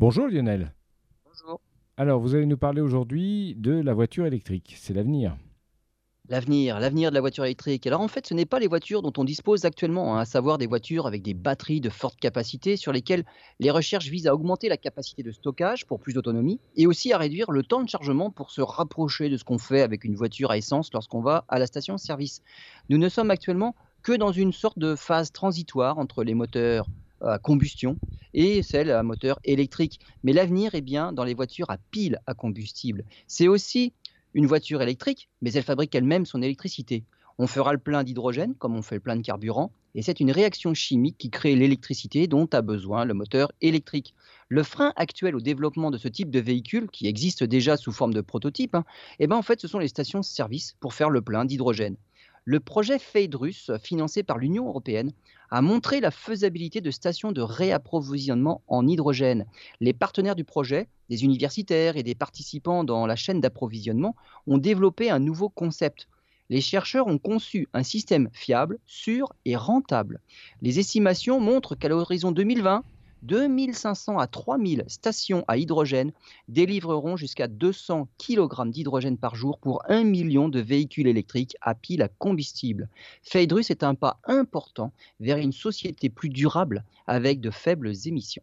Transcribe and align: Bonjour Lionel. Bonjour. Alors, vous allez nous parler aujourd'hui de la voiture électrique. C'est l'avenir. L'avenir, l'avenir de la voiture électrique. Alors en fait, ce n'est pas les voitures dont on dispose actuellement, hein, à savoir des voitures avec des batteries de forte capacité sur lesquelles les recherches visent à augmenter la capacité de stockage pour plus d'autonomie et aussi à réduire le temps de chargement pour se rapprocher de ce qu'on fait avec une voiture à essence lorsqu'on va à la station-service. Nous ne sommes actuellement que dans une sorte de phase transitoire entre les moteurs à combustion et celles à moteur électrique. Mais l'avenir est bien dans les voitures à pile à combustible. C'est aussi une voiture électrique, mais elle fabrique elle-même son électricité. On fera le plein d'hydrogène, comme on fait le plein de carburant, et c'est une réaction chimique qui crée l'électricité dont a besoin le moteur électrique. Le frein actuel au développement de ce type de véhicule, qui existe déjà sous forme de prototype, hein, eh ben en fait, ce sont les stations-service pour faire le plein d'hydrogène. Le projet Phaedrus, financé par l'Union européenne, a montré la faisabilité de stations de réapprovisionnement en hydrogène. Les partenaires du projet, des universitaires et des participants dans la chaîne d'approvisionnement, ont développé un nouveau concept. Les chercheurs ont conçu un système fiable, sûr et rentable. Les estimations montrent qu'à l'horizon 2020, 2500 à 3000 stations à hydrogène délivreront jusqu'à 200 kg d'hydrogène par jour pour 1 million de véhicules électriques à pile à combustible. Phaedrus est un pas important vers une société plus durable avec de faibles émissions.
Bonjour 0.00 0.28
Lionel. 0.28 0.72
Bonjour. 1.24 1.60
Alors, 1.96 2.20
vous 2.20 2.36
allez 2.36 2.46
nous 2.46 2.56
parler 2.56 2.80
aujourd'hui 2.80 3.56
de 3.56 3.72
la 3.72 3.94
voiture 3.94 4.26
électrique. 4.26 4.76
C'est 4.78 4.94
l'avenir. 4.94 5.36
L'avenir, 6.28 6.78
l'avenir 6.78 7.10
de 7.10 7.16
la 7.16 7.20
voiture 7.20 7.44
électrique. 7.44 7.84
Alors 7.84 8.00
en 8.00 8.06
fait, 8.06 8.24
ce 8.24 8.32
n'est 8.32 8.46
pas 8.46 8.60
les 8.60 8.68
voitures 8.68 9.02
dont 9.02 9.12
on 9.16 9.24
dispose 9.24 9.64
actuellement, 9.64 10.14
hein, 10.14 10.20
à 10.20 10.24
savoir 10.24 10.56
des 10.56 10.68
voitures 10.68 11.08
avec 11.08 11.22
des 11.22 11.34
batteries 11.34 11.80
de 11.80 11.90
forte 11.90 12.20
capacité 12.20 12.76
sur 12.76 12.92
lesquelles 12.92 13.24
les 13.58 13.72
recherches 13.72 14.06
visent 14.06 14.28
à 14.28 14.34
augmenter 14.34 14.68
la 14.68 14.76
capacité 14.76 15.24
de 15.24 15.32
stockage 15.32 15.84
pour 15.84 15.98
plus 15.98 16.12
d'autonomie 16.12 16.60
et 16.76 16.86
aussi 16.86 17.12
à 17.12 17.18
réduire 17.18 17.50
le 17.50 17.64
temps 17.64 17.82
de 17.82 17.88
chargement 17.88 18.30
pour 18.30 18.52
se 18.52 18.60
rapprocher 18.60 19.30
de 19.30 19.36
ce 19.36 19.42
qu'on 19.42 19.58
fait 19.58 19.82
avec 19.82 20.04
une 20.04 20.14
voiture 20.14 20.52
à 20.52 20.58
essence 20.58 20.92
lorsqu'on 20.92 21.22
va 21.22 21.44
à 21.48 21.58
la 21.58 21.66
station-service. 21.66 22.42
Nous 22.88 22.98
ne 22.98 23.08
sommes 23.08 23.32
actuellement 23.32 23.74
que 24.04 24.12
dans 24.12 24.30
une 24.30 24.52
sorte 24.52 24.78
de 24.78 24.94
phase 24.94 25.32
transitoire 25.32 25.98
entre 25.98 26.22
les 26.22 26.34
moteurs 26.34 26.86
à 27.20 27.40
combustion 27.40 27.96
et 28.34 28.62
celles 28.62 28.90
à 28.90 29.02
moteur 29.02 29.38
électrique. 29.44 30.00
Mais 30.22 30.32
l'avenir 30.32 30.74
est 30.74 30.80
bien 30.80 31.12
dans 31.12 31.24
les 31.24 31.34
voitures 31.34 31.70
à 31.70 31.78
pile 31.90 32.20
à 32.26 32.34
combustible. 32.34 33.04
C'est 33.26 33.48
aussi 33.48 33.92
une 34.34 34.46
voiture 34.46 34.82
électrique, 34.82 35.28
mais 35.42 35.52
elle 35.52 35.62
fabrique 35.62 35.94
elle-même 35.94 36.26
son 36.26 36.42
électricité. 36.42 37.04
On 37.38 37.46
fera 37.46 37.72
le 37.72 37.78
plein 37.78 38.02
d'hydrogène, 38.02 38.54
comme 38.56 38.74
on 38.74 38.82
fait 38.82 38.96
le 38.96 39.00
plein 39.00 39.16
de 39.16 39.22
carburant, 39.22 39.70
et 39.94 40.02
c'est 40.02 40.20
une 40.20 40.30
réaction 40.30 40.74
chimique 40.74 41.16
qui 41.18 41.30
crée 41.30 41.54
l'électricité 41.54 42.26
dont 42.26 42.48
a 42.52 42.62
besoin 42.62 43.04
le 43.04 43.14
moteur 43.14 43.52
électrique. 43.60 44.14
Le 44.48 44.62
frein 44.62 44.92
actuel 44.96 45.36
au 45.36 45.40
développement 45.40 45.90
de 45.90 45.98
ce 45.98 46.08
type 46.08 46.30
de 46.30 46.40
véhicule, 46.40 46.88
qui 46.90 47.06
existe 47.06 47.44
déjà 47.44 47.76
sous 47.76 47.92
forme 47.92 48.12
de 48.12 48.20
prototype, 48.20 48.74
hein, 48.74 48.84
eh 49.18 49.26
ben 49.26 49.36
en 49.36 49.42
fait, 49.42 49.60
ce 49.60 49.68
sont 49.68 49.78
les 49.78 49.88
stations-service 49.88 50.76
pour 50.80 50.94
faire 50.94 51.10
le 51.10 51.22
plein 51.22 51.44
d'hydrogène. 51.44 51.96
Le 52.50 52.60
projet 52.60 52.98
Phaedrus, 52.98 53.70
financé 53.82 54.22
par 54.22 54.38
l'Union 54.38 54.68
européenne, 54.68 55.12
a 55.50 55.60
montré 55.60 56.00
la 56.00 56.10
faisabilité 56.10 56.80
de 56.80 56.90
stations 56.90 57.30
de 57.30 57.42
réapprovisionnement 57.42 58.62
en 58.68 58.86
hydrogène. 58.88 59.44
Les 59.80 59.92
partenaires 59.92 60.34
du 60.34 60.44
projet, 60.44 60.88
des 61.10 61.24
universitaires 61.24 61.98
et 61.98 62.02
des 62.02 62.14
participants 62.14 62.84
dans 62.84 63.06
la 63.06 63.16
chaîne 63.16 63.42
d'approvisionnement, 63.42 64.16
ont 64.46 64.56
développé 64.56 65.10
un 65.10 65.18
nouveau 65.18 65.50
concept. 65.50 66.08
Les 66.48 66.62
chercheurs 66.62 67.06
ont 67.08 67.18
conçu 67.18 67.68
un 67.74 67.82
système 67.82 68.30
fiable, 68.32 68.78
sûr 68.86 69.34
et 69.44 69.54
rentable. 69.54 70.18
Les 70.62 70.78
estimations 70.78 71.40
montrent 71.40 71.74
qu'à 71.74 71.90
l'horizon 71.90 72.32
2020, 72.32 72.82
2500 73.22 74.18
à 74.18 74.26
3000 74.26 74.84
stations 74.86 75.44
à 75.48 75.56
hydrogène 75.56 76.12
délivreront 76.48 77.16
jusqu'à 77.16 77.48
200 77.48 78.08
kg 78.18 78.70
d'hydrogène 78.70 79.18
par 79.18 79.34
jour 79.34 79.58
pour 79.58 79.82
1 79.88 80.04
million 80.04 80.48
de 80.48 80.60
véhicules 80.60 81.06
électriques 81.06 81.56
à 81.60 81.74
pile 81.74 82.02
à 82.02 82.08
combustible. 82.08 82.88
Phaedrus 83.22 83.70
est 83.70 83.82
un 83.82 83.94
pas 83.94 84.20
important 84.24 84.92
vers 85.20 85.38
une 85.38 85.52
société 85.52 86.08
plus 86.08 86.28
durable 86.28 86.84
avec 87.06 87.40
de 87.40 87.50
faibles 87.50 87.92
émissions. 88.06 88.42